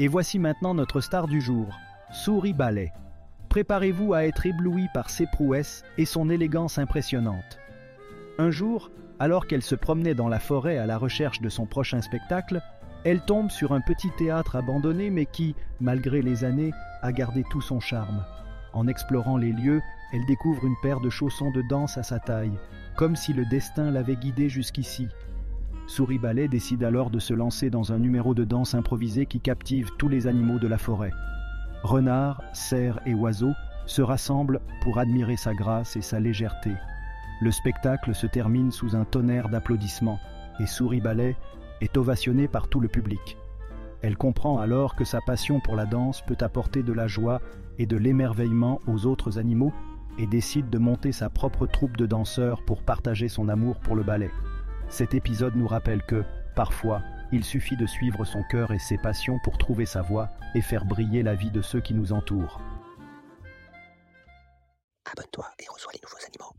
Et 0.00 0.08
voici 0.08 0.38
maintenant 0.38 0.72
notre 0.72 1.02
star 1.02 1.28
du 1.28 1.42
jour, 1.42 1.78
Souris 2.10 2.54
Ballet. 2.54 2.90
Préparez-vous 3.50 4.14
à 4.14 4.24
être 4.24 4.46
ébloui 4.46 4.86
par 4.94 5.10
ses 5.10 5.26
prouesses 5.26 5.84
et 5.98 6.06
son 6.06 6.30
élégance 6.30 6.78
impressionnante. 6.78 7.58
Un 8.38 8.50
jour, 8.50 8.90
alors 9.18 9.46
qu'elle 9.46 9.60
se 9.60 9.74
promenait 9.74 10.14
dans 10.14 10.30
la 10.30 10.38
forêt 10.38 10.78
à 10.78 10.86
la 10.86 10.96
recherche 10.96 11.42
de 11.42 11.50
son 11.50 11.66
prochain 11.66 12.00
spectacle, 12.00 12.62
elle 13.04 13.20
tombe 13.20 13.50
sur 13.50 13.72
un 13.72 13.82
petit 13.82 14.08
théâtre 14.16 14.56
abandonné 14.56 15.10
mais 15.10 15.26
qui, 15.26 15.54
malgré 15.82 16.22
les 16.22 16.44
années, 16.44 16.72
a 17.02 17.12
gardé 17.12 17.44
tout 17.50 17.60
son 17.60 17.78
charme. 17.78 18.24
En 18.72 18.88
explorant 18.88 19.36
les 19.36 19.52
lieux, 19.52 19.82
elle 20.14 20.24
découvre 20.24 20.64
une 20.64 20.80
paire 20.82 21.00
de 21.00 21.10
chaussons 21.10 21.50
de 21.50 21.60
danse 21.68 21.98
à 21.98 22.02
sa 22.02 22.20
taille, 22.20 22.58
comme 22.96 23.16
si 23.16 23.34
le 23.34 23.44
destin 23.44 23.90
l'avait 23.90 24.16
guidée 24.16 24.48
jusqu'ici. 24.48 25.08
Souris 25.90 26.20
Ballet 26.20 26.46
décide 26.46 26.84
alors 26.84 27.10
de 27.10 27.18
se 27.18 27.34
lancer 27.34 27.68
dans 27.68 27.92
un 27.92 27.98
numéro 27.98 28.32
de 28.32 28.44
danse 28.44 28.74
improvisé 28.74 29.26
qui 29.26 29.40
captive 29.40 29.90
tous 29.98 30.06
les 30.06 30.28
animaux 30.28 30.60
de 30.60 30.68
la 30.68 30.78
forêt. 30.78 31.10
Renards, 31.82 32.40
cerfs 32.52 33.00
et 33.06 33.14
oiseaux 33.14 33.54
se 33.86 34.00
rassemblent 34.00 34.60
pour 34.82 34.98
admirer 34.98 35.36
sa 35.36 35.52
grâce 35.52 35.96
et 35.96 36.00
sa 36.00 36.20
légèreté. 36.20 36.70
Le 37.40 37.50
spectacle 37.50 38.14
se 38.14 38.28
termine 38.28 38.70
sous 38.70 38.94
un 38.94 39.04
tonnerre 39.04 39.48
d'applaudissements 39.48 40.20
et 40.60 40.66
Souris 40.68 41.00
Ballet 41.00 41.34
est 41.80 41.96
ovationnée 41.96 42.46
par 42.46 42.68
tout 42.68 42.78
le 42.78 42.86
public. 42.86 43.36
Elle 44.00 44.16
comprend 44.16 44.60
alors 44.60 44.94
que 44.94 45.04
sa 45.04 45.20
passion 45.20 45.58
pour 45.58 45.74
la 45.74 45.86
danse 45.86 46.22
peut 46.24 46.38
apporter 46.38 46.84
de 46.84 46.92
la 46.92 47.08
joie 47.08 47.40
et 47.80 47.86
de 47.86 47.96
l'émerveillement 47.96 48.80
aux 48.86 49.06
autres 49.06 49.40
animaux 49.40 49.72
et 50.18 50.28
décide 50.28 50.70
de 50.70 50.78
monter 50.78 51.10
sa 51.10 51.30
propre 51.30 51.66
troupe 51.66 51.96
de 51.96 52.06
danseurs 52.06 52.62
pour 52.62 52.84
partager 52.84 53.28
son 53.28 53.48
amour 53.48 53.80
pour 53.80 53.96
le 53.96 54.04
ballet. 54.04 54.30
Cet 54.90 55.14
épisode 55.14 55.54
nous 55.54 55.68
rappelle 55.68 56.02
que, 56.02 56.24
parfois, 56.56 57.02
il 57.30 57.44
suffit 57.44 57.76
de 57.76 57.86
suivre 57.86 58.24
son 58.24 58.42
cœur 58.42 58.72
et 58.72 58.80
ses 58.80 58.98
passions 58.98 59.38
pour 59.44 59.56
trouver 59.56 59.86
sa 59.86 60.02
voie 60.02 60.30
et 60.54 60.60
faire 60.60 60.84
briller 60.84 61.22
la 61.22 61.36
vie 61.36 61.52
de 61.52 61.62
ceux 61.62 61.80
qui 61.80 61.94
nous 61.94 62.12
entourent. 62.12 62.60
Abonne-toi 65.12 65.46
et 65.60 65.66
reçois 65.70 65.92
les 65.94 66.00
nouveaux 66.02 66.24
animaux. 66.26 66.52